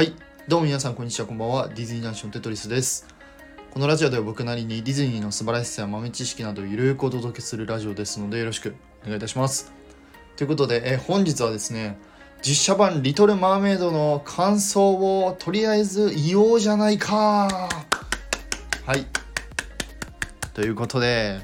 [0.00, 0.14] はい。
[0.48, 1.68] どうも皆さんこんにちはこんばんは。
[1.68, 3.06] ディズニーナンションテトリスです。
[3.70, 9.74] このラジオでは僕なりにディズニーの素晴らしさや豆知識などをゆるくお届けするラジオですのでよろしくお願いいたします。
[10.38, 11.98] ということで、え本日はですね
[12.40, 17.68] 実写版「リトル・マーメイド」の感想をとりあえず言おうじゃないか。
[18.86, 19.04] はい。
[20.54, 21.40] ということで、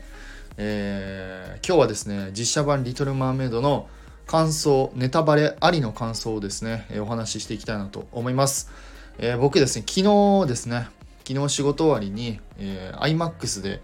[0.56, 3.90] えー今日はですね実写版「リトル・マーメイド」の
[4.26, 8.70] 感想ネタバレありの感想をですね、えお話ししていきたいなと思います、
[9.18, 10.88] えー僕ですね昨日ですね
[11.24, 13.80] 昨日仕事終わりに、えー iMAX で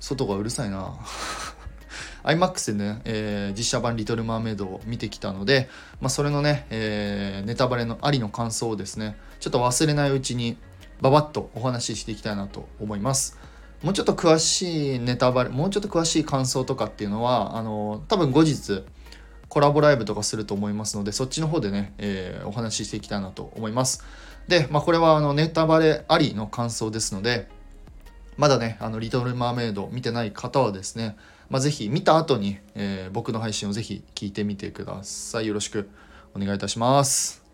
[0.00, 0.96] 外がうるさいな。
[2.24, 5.68] iMAX でね、えー実写版「リトル・マーメイド」を見てきたので、
[6.00, 10.56] まあ、それのね、えーネタバレのありの感想をですねちょっと忘れないうちに
[11.00, 13.38] ババッとお話ししていきたいなと思います。
[13.84, 18.82] もうちょっと詳しいネタバレもうちょっと詳しい感想とかっていうのはあの多分後日
[19.52, 24.02] コラボライブとかすると思いますのでそっちの方でね、えーお話ししていきたいなと思います
[24.48, 27.48] で、まあ、これはあのネタバレありの感想ですので
[28.36, 31.16] まだね、あの、リトル・マーメイド見てない方はですね、
[31.50, 35.46] まあ、ぜひ見た後に、えー僕の配信をぜひ聞いてみてください。
[35.46, 35.90] よろしく
[36.34, 37.44] お願いいたします。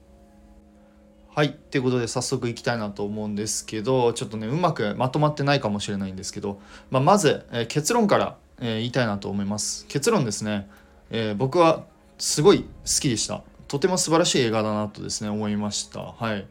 [1.35, 1.55] はい。
[1.55, 9.85] ということで早速いきたいなと思うんですけど、ちょっとね、うまくまとまってないかもしれないんですけど、まあ、まず、えー結論から、えー言いたいなと思います。
[9.89, 10.71] 結論ですね、
[11.11, 11.85] えー僕は
[12.19, 12.67] すごい好
[13.01, 13.43] きでした。
[13.69, 16.01] とても素晴らしい映画だなとですね、思いました。
[16.01, 16.47] はい。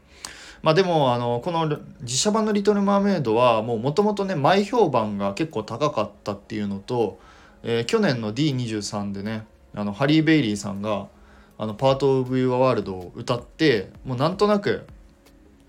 [0.61, 7.19] まあでもあのこの実写版の「リトル・マーメイド」はもともとね前評判が結構高かったっていうのと、
[7.63, 11.07] えー去年の D23 でねあのハリー・ベイリーさんが
[11.57, 14.85] 「あのパート・オブ・ユア・ワールド」を歌ってもうなんとなく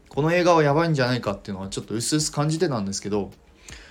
[0.09, 3.31] この映画はやばいんじゃないかっていうのはちょっと薄々感じてたんですけど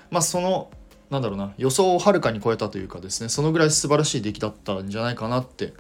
[0.10, 0.70] まあその
[1.10, 5.74] なんだろうな予想をはるかに超えたというかですねそのぐらい素晴らしい出来だったんじゃないかなって、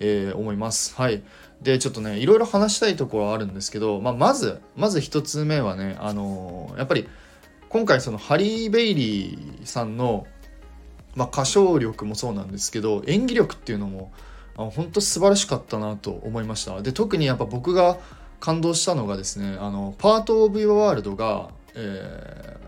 [0.00, 0.94] えー思います。
[0.96, 1.22] はい。
[1.62, 7.08] でちょっとねいろいろ話したいところはあるんですけど、まあ、まずまず一つ目はねあのーやっぱり
[7.68, 10.26] 今回そのハリー・ベイリーさんの、
[11.16, 14.12] まあ、歌唱力もそうなんですけど演技力っていうのも
[14.56, 16.80] あ本当素晴らしかったなと思いました。
[16.82, 17.98] で特にやっぱ僕が
[18.40, 22.64] 感動したのがですねあのパート・オブ・ユア・ワールドが、えー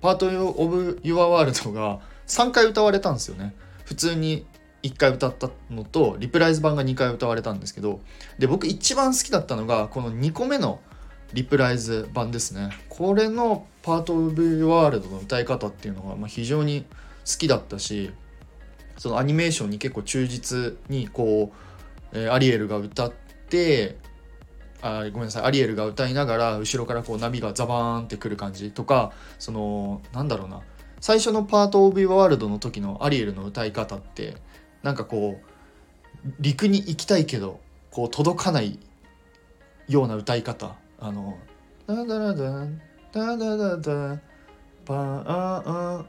[0.00, 3.54] パート・オブ・ユア・ワールドが3回歌われたんですよね。
[3.84, 4.46] 普通に
[4.82, 8.00] 1回歌ったのとリプライズ版が2回歌われたんですけど
[8.38, 10.80] で僕一番好きだったのがこの2個目の
[11.32, 12.70] リプライズ版ですね。
[12.88, 16.84] これの「パート・オブ・ワールド」の歌い方っていうのがま非常に
[17.24, 18.10] 好きだったし
[18.98, 21.52] そのアニメーションに結構忠実にこ
[22.12, 23.12] う、えアリエルが歌っ
[23.48, 23.96] て
[24.82, 30.62] あごめんなさいアリエルが歌いながら後ろからこう波がザバーンってくる感じとかそのなんだろうな。
[31.00, 34.36] 最初の「パート・オブ・ワールド」の時のアリエルの歌い方って
[34.82, 37.60] なんかこう陸に行きたいけど
[37.90, 38.78] こう届かない
[39.88, 40.76] ような歌い方。
[40.98, 41.38] あの
[41.86, 42.66] 「ダダラダ
[43.12, 44.18] ダダダダ
[44.84, 46.04] パーあ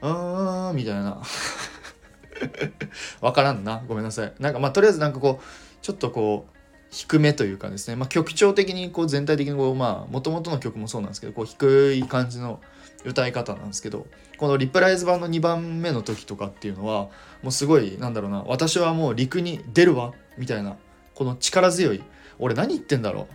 [0.00, 1.22] ーあーみたいな。
[3.20, 3.82] わからんな。
[3.88, 4.32] ごめんなさい。
[4.38, 5.44] なんかまあとりあえずなんかこう
[5.82, 6.54] ちょっとこう
[6.90, 12.60] 低めというかですね、まあ、曲調的にこう全体的にこうまあ元々の曲もそうなんですけどこう低い感じの
[13.04, 14.06] 歌い方なんですけど
[14.38, 17.08] このリプライズ版の2番目の時とかっていうのは
[17.42, 20.76] もうすごいなんだろうな私はもう陸に出るわみたいな
[21.14, 22.02] この力強い
[22.38, 23.26] 俺何言ってんだろう。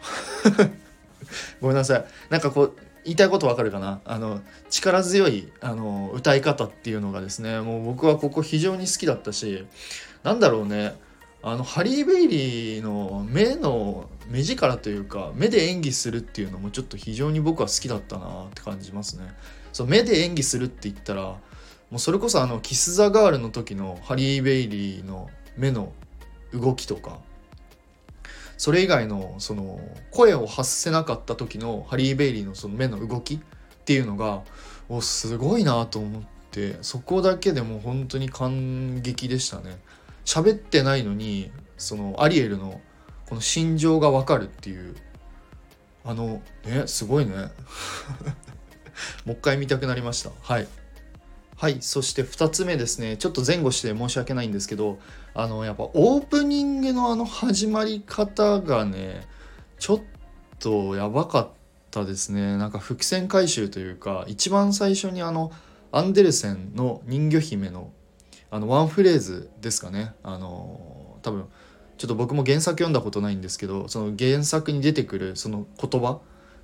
[1.62, 2.06] ごめんなさい。
[2.30, 4.02] なんかこう言いたいことわかるかな？
[4.06, 9.66] あの力強いあの歌い方っていうのがですねもう僕はここ非常に好きだったし
[10.24, 10.96] なんだろうね。
[11.42, 19.34] あのハリー・ベイリーの目の目力というか目で演技するっていうのもちょっと非常に僕は好きだったなって感じますね。
[19.72, 21.40] そう目で演技するって言ったらも
[21.94, 25.94] うそれこそあのキス・ザ・ガールの時のハリー・ベイリーの目の
[26.54, 27.20] 動きとか
[28.58, 29.80] それ以外のその
[30.12, 33.40] 声を発せなかった時のハリー・ベイリーのその目の動きっ
[33.86, 34.42] ていうのが
[34.90, 39.80] おすごいなと思ってそこだけでも本当に感激でしたね。
[40.30, 41.50] 喋ってないのに
[41.80, 42.80] そのアリエルの
[43.28, 44.96] この心情がわかるっていう
[46.06, 47.34] あのねすごいね。
[49.26, 50.30] もう一回見たくなりました。
[50.42, 50.68] はい。
[51.58, 53.18] はいそして2つ目ですね。
[53.18, 55.00] ちょっと前後して申し訳ないんですけど
[55.34, 59.28] あのやっぱオープニングのあの始まり方がね
[59.80, 60.00] ちょっ
[60.60, 61.50] とやばかっ
[61.90, 62.56] たですね。
[62.56, 65.52] なんか伏線回収というか一番最初にあの
[65.92, 67.92] アンデルセンの人魚姫の
[68.52, 70.14] あのワンフレーズですかね。
[70.24, 71.46] あの多分
[71.98, 76.20] ちょっと僕も原作読んだことないんですけどその原作に出てくるその言葉、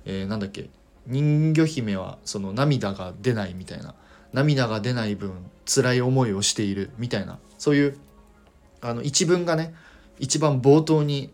[0.06, 0.70] えーなんだっけ
[1.06, 3.94] 人魚姫はその涙が出ないみたいな
[4.32, 5.32] 涙が出ない分
[5.64, 7.98] 辛い思いをしているみたいなそういう
[8.80, 9.74] あの一文がね
[10.18, 11.32] 一番冒頭に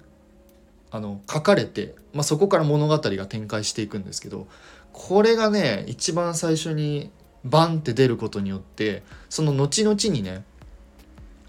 [0.90, 4.46] あの書かれて、まあ、そこから物語が展開していくんですけど
[4.92, 7.10] これがね一番最初に
[7.44, 10.44] バンって出ることによってその後々にね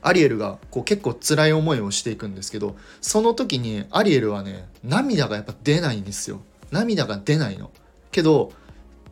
[0.01, 6.41] アリエルがこう結構辛い思いをしていくんですけどその時にアリエルはね涙がやっぱ出ないんですよ
[6.71, 7.71] 涙が出ないの
[8.11, 8.51] けど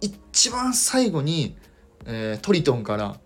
[0.01, 1.55] 一番最後に、
[2.05, 3.17] えー、トリトンから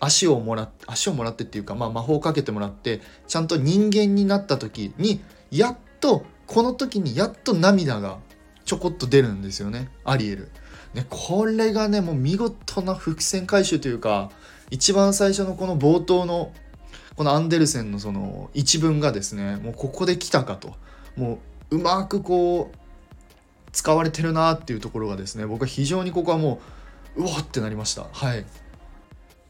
[0.00, 8.18] 足をもらって足をもらってっていうか、まあ、魔法をかけてもらってちゃんと人間になった時にやっとこの時にやっと涙が
[8.64, 10.50] ちょこっと出るんですよねアリエル。
[10.94, 14.30] ね、これがねもう見事な伏線回収というか
[14.70, 16.52] 一番最初のこの冒頭の
[17.16, 20.74] このアンデルセンのその一文がですねもうここで来たかと。
[21.16, 21.40] も
[21.70, 22.76] ううまくこう
[23.72, 26.60] 使われてるなっていうところがですね僕は非常にここはも
[27.16, 28.06] ううわってなりました。
[28.12, 28.46] はい。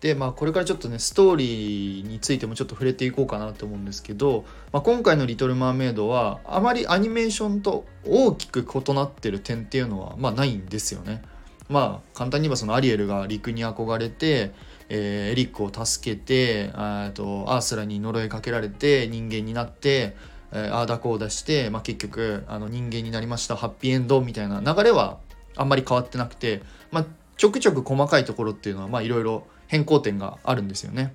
[0.00, 11.22] でまあこれからちょっとねストーリーについてもちょっと触れていこうかなと思うんですけど、まあ、今回の「リトル・マーメイド」はあまりアニメーションと大きく異なってる点っていうのはまあないんですよね。
[11.68, 14.52] まあ簡単に言えばそのアリエルが陸に憧れて、
[14.88, 20.16] えー、エリックを助けてあとアースラに呪いかけられて人間になって、
[20.52, 25.18] えー、ああだこうだして、まあ、結局あの人間になりましたハッピーエンドみたいな流れは
[25.56, 27.04] あんまり変わってなくて、まあ、
[27.38, 31.14] ちょくちょく細かいところっていうのはまあいろいろ変更点があるんですよね。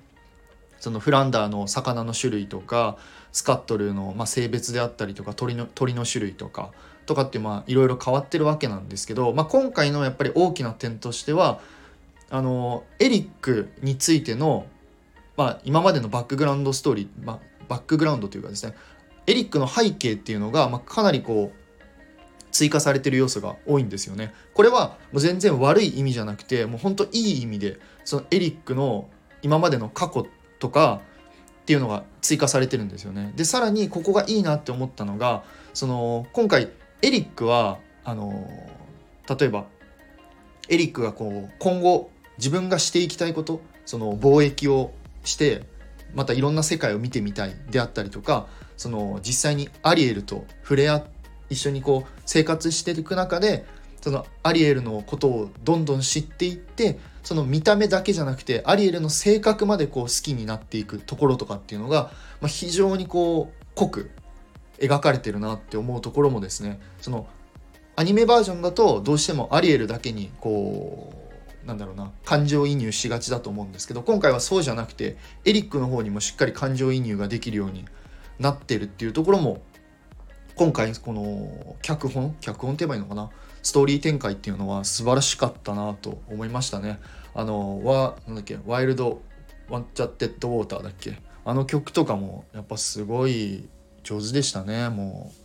[0.80, 2.96] そのフランダーの魚の種類とか
[3.32, 6.72] スカットルのま性別であったりとか鳥の鳥の種類とか
[7.06, 7.42] とかってい
[7.74, 11.60] ろいろ変わってるわけなんですけど、まあ、今回のやっぱり大きな点としては
[12.30, 14.66] あのエリックについての、
[15.36, 17.38] まあ、今までのバックグラウンドストーリー、まあ、
[17.68, 18.74] バックグラウンドというかですね
[19.26, 21.63] エリックの背景っていうのが、ま、かなりこう
[22.54, 24.32] 追加されてる要素が多いんですよね。
[24.54, 29.08] これはもう全然悪い意味じゃなくてもう本当いい意味でそのエリックの
[29.42, 30.28] 今までの過去
[30.60, 31.00] とか
[31.62, 33.32] っていうのが追加されてるんですよね。
[33.34, 35.42] でさらにここがいいなって思ったのが
[35.72, 36.70] その今回
[37.02, 38.32] エリックはあの
[39.28, 39.66] 例えば
[40.68, 42.08] エリックがこう今後
[42.38, 44.92] 自分がしていきたいことその貿易を
[45.24, 45.64] して
[46.14, 48.46] またいろんな世界を見てみたいであったりとか
[48.76, 51.13] その実際にアリエルと触れ合って
[51.54, 53.64] 一緒にこう生活していく中で
[54.00, 62.10] そのアリエルのことをどんどん知っていってその見た目だけじゃなくてアリエルの性格までこう好きになっていくところとかっていうのが、
[62.42, 64.10] まあ、非常にこう濃く
[64.78, 66.80] 描かれてるなって思うところもですね。
[67.00, 67.26] その
[67.96, 71.14] アニメバージョンだとどうしてもアリエルだけにこ
[71.64, 77.86] うなんだろうな感情移入しがちだと思うんですけど今回はそうじゃなくてエリックの方にもしっかり感情移入ができるように
[78.38, 79.62] なってるっていうところも
[80.56, 83.30] 今回この脚本脚本って言えばいいのかな？
[83.62, 87.00] ストーリー展開っていうのは素晴らしかったなと思いましたね。
[87.34, 88.58] あのはなんだっけ？
[88.66, 89.20] ワイルド
[89.68, 91.18] ワンチャッテッドウォーターだっけ？
[91.44, 93.68] あの曲とかもやっぱすごい
[94.04, 94.90] 上手でしたね。
[94.90, 95.44] もう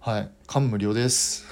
[0.00, 1.44] はい感無量です。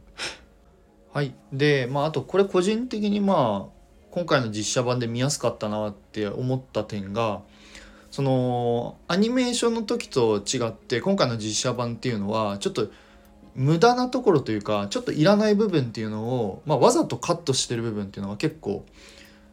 [1.14, 1.34] はい。
[1.52, 3.80] でまああとこれ個人的にまあ
[4.10, 7.40] 今回の実写版で見やすかったなって思った点が
[8.10, 12.90] そのアニメーションの時と違って今回の実写版っていうのはちょっと
[13.54, 18.84] 無駄なところというかちょっといらない部分っていうのを、まあ、わざとカットしてる部分っていうのが結構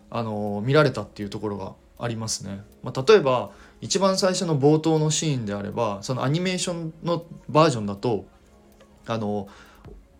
[0.09, 2.61] あの見られたっていうところがありますね。
[2.83, 3.51] まあ、例えば
[3.81, 8.25] 一番最初の冒頭のシーンであればそのアニメーションのバージョンだと
[9.07, 9.47] あの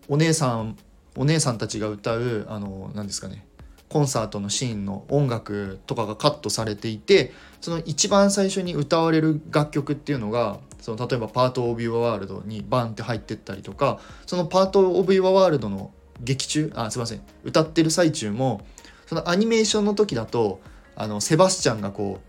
[0.08, 0.76] お姉さん
[1.16, 3.47] お姉さんたちが歌うあの何ですかね
[3.88, 15.90] コンサートのシーンの音楽とかがカットされていてその一番最初に歌われる楽曲っていうのがその例えば「パート・オブ・ユア・ワールド」にバンって入ってったりとかその「パート・オブ・ユア・ワールド」の
[16.20, 18.60] 劇中あすいません歌ってる最中も
[19.06, 20.60] そのアニメーションの時だと
[20.96, 22.20] あのセバスチャンがこ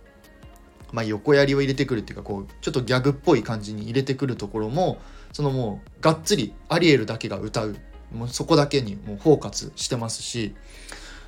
[0.91, 4.99] う、まあ、横槍を入れてくるっていうかこうちょっとギャグっぽい感じに入れてくるところも
[5.33, 7.75] そのもうがっつりアリエルだけが歌う。
[8.11, 10.55] もうそこだけにもうフォーカスしてますし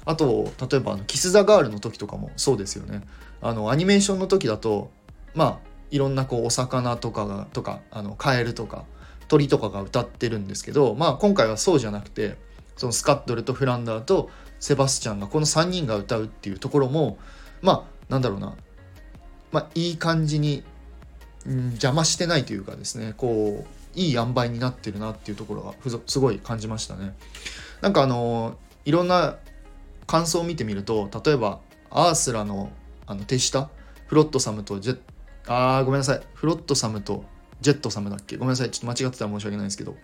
[0.05, 3.03] あと例えば「キス・ザ・ガール」の時とかもそうですよね
[3.41, 4.91] あのアニメーションの時だと
[5.33, 5.57] まあ
[5.91, 8.85] いろんなこうお魚とかがとかあのカエルとか
[9.27, 12.37] 鳥とかが歌ってるんですけどまあ今回はそうじゃなくて
[12.77, 14.29] そのスカッドルとフランダーと
[14.59, 17.17] セバスチャンがこの3人が歌うっていうところも
[17.61, 18.55] まあなんだろうな、
[19.51, 20.63] まあ、いい感じに、
[21.45, 25.73] うん、邪魔してないというかですねこういい塩梅になってるなっていうところが
[26.07, 27.13] すごい感じましたね。
[27.81, 28.55] なんかあの
[28.85, 29.37] いろんな
[30.11, 32.69] 感想を見てみると例えばアースラの
[33.05, 33.69] あの手下
[34.07, 34.99] フロットサムとジェッ
[35.47, 36.21] あごめんなさい。
[36.33, 37.23] フロットサムと
[37.61, 38.35] ジェットサムだっけ？
[38.35, 38.71] ごめんなさい。
[38.71, 39.95] ちょっと間違ってたら申し訳ないんですけど。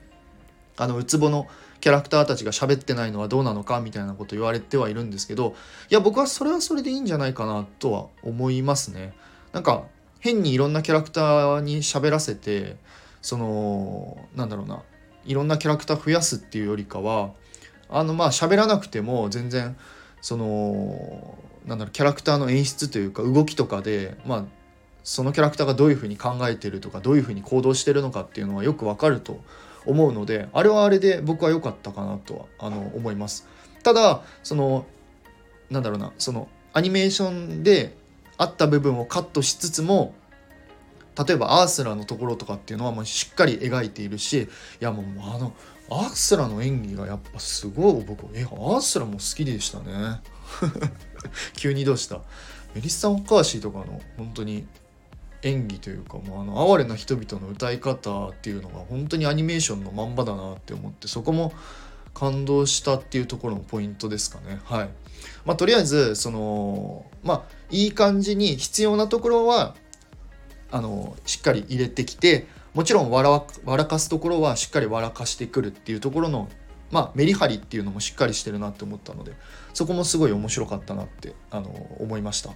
[0.79, 1.47] あのウツボの
[1.81, 5.55] キャラクターたちが喋ってないのはどうなのかみたいなこと言われてはいるんですけど
[5.89, 9.13] いや僕はそれはそれでいいんじゃないかなとは思いますね。
[9.53, 9.85] なんか
[10.19, 12.77] 変にいろんなキャラクターに喋らせて
[13.23, 14.83] そのなんだろうな
[15.25, 17.31] いろんなキャラクター増やすっていうよりかは
[17.89, 19.75] あのまあ喋らなくても全然
[20.21, 24.45] そのなんだろうキャラクターの演出というか動きとかでまあ
[25.03, 29.39] そのキャラクターがどういうふうに考えてるとかどういうふうに行動してるのかっていうのはよくわかると
[29.85, 33.47] 思うのであれはあれで僕は良かったかなとはあの思います。
[33.83, 34.85] ただその
[35.69, 37.95] なんだろうなそのアニメーションで
[38.37, 40.13] あった部分をカットしつつも
[41.25, 44.47] 例えばアースラのところとかっていうのはもうしっかり描いているしい
[44.79, 45.53] やもうあの
[45.89, 50.21] アースラの演技がやっぱすごい僕えアースラも好きでしたね。
[51.55, 52.21] 急にどうした？
[52.75, 54.67] メリッサ・オカーシーとかの本当に
[55.43, 61.53] 演技というかもうあの哀れな人々の歌い方っていうのが本当にアニメーションのまんまだなって思ってそこも
[62.13, 64.59] 感動したっていうところのポイントですかね。
[64.65, 64.89] はい。
[65.45, 69.75] まあとりあえずそのまあいい感じに必要なところは
[70.71, 76.47] あのしっかり入れてきてもちろん笑笑かすところはしっかり笑かしてくるっていうところの
[76.91, 79.33] まあ、メリハリっていうのもしっかりしてるなって思ったので
[79.73, 81.69] そこもすごい面白かったなってあの
[81.99, 82.51] 思いました。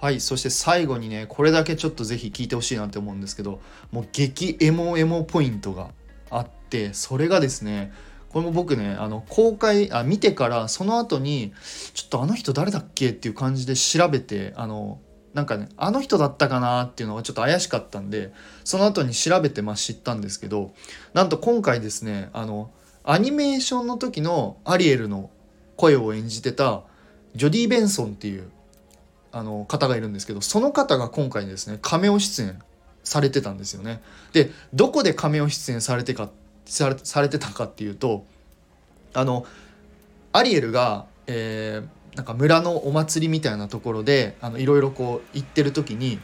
[0.00, 3.60] はいそして最後にねこれだけちょっと是非聞いてほしいなって思うんですけど
[3.92, 5.90] もう激エモエモポイントが
[6.30, 7.92] あってそれがですね
[8.30, 11.52] これも僕ねあの公開あ見てからその後に
[11.92, 14.98] ちょっとあの人誰だっけっていう感じで調べてあの
[15.34, 20.72] なんかねあの人だったかなっていうのがちょっと怪しかったんでその後に調べてまあ知ったんですけど
[21.12, 22.70] なんと今回ですねあの
[23.02, 25.30] アニメーションの時のアリエルの
[25.76, 26.82] 声を演じてた
[27.34, 28.48] ジョディ・ベンソンっていう
[29.32, 32.62] あの方がいるんですけどその方が今回ですねカメオ出演
[33.02, 34.00] されてたんですよね。
[34.32, 36.30] でどこでカメオ出演されてか
[36.64, 38.24] されされてたかっていうと
[39.12, 39.44] あの
[40.32, 46.20] アリエルが、えー、なんか村のお祭りみたいなところでいろいろこう行ってる時に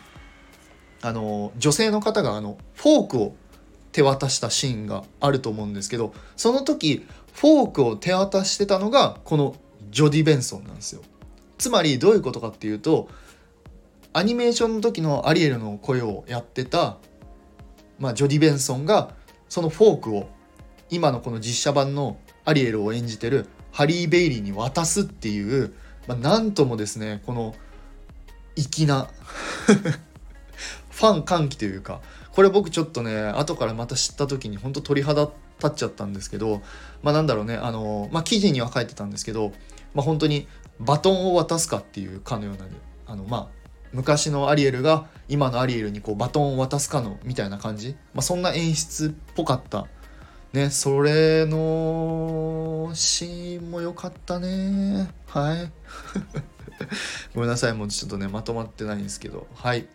[1.03, 3.35] あの女性の方があのフォークを
[3.93, 9.57] 手渡したシーンがあると思うんですけどその時フォークを手渡してたのがこの
[9.91, 11.03] ジョディ・ベンソンなんですよ。
[11.59, 13.09] つまりどういうことかっていうと
[14.13, 16.99] アニメーションの時のアリエルの声をやってた、
[17.99, 19.11] まあ、ジョディ・ベンソンが
[19.49, 20.29] そのフォークを
[20.91, 25.75] 今のこの実写版のアリエルを演じてるハリー・ベイリーに渡すっていう、
[26.07, 27.55] まあ、なんともですねこの
[28.57, 29.09] 粋な
[30.91, 32.01] ファン歓喜というか
[32.33, 35.33] これ僕ちょっとね後からまた知った時に本当鳥肌立
[35.67, 36.63] っちゃったんですけど
[37.03, 39.53] まあなんだろうねあのまあ記事には書いてたんですけど
[39.95, 40.47] まあ本当に
[40.79, 42.67] バトンを渡すかっていうかのような
[43.07, 43.61] あのまあ
[43.93, 49.87] 昔のアリエルが今のアリエルにこうバトンを渡すかのみたいな感じ、まあ、そんな演出っぽかった
[50.53, 55.11] ねそれのシーンも良かったね。
[55.27, 55.71] はい。
[57.35, 59.47] ごめんなさいもうちょっとねまとまってないんですけど。
[59.55, 59.87] はい。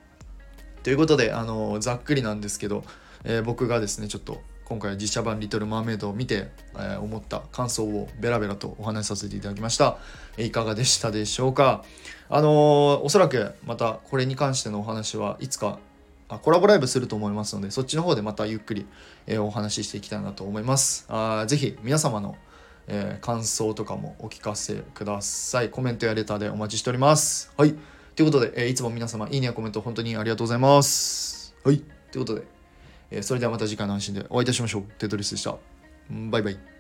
[0.84, 2.84] ということであのざっくりなんですけど、
[3.24, 9.98] えー、僕がですねちょっと今回は実写版「リトル・マーメイド」を見て、えー、思った感想をベラベラとお話しさせていただきました、
[10.38, 11.84] いかがでしたでしょうか？
[12.30, 12.52] あのー、
[13.02, 15.80] おそらくまたこれに関してのお話はいつか
[16.40, 18.86] コラボライブすると思いますのでそっちの方でまたゆっくり、
[19.28, 22.36] えー、お話ししていきたいなと思いますあぜひ皆様の、
[22.88, 27.76] えー、感想とかもお聞かせくださいコメントやレターでお待ちしておりますはい
[28.16, 31.54] ということで、えー、いつも皆様、いいねやコメント本当にありがとうございます。
[31.66, 31.82] はい。
[32.12, 32.44] ということで、
[33.12, 34.84] えー、それではまた次回の配信でお会いいたしましょう。
[34.98, 35.58] テトリスでした。
[36.10, 36.75] バイバイ。